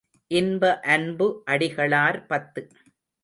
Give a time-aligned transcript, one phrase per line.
[0.31, 0.63] இன்ப
[0.85, 2.61] அன்பு அடிகளார் பத்து.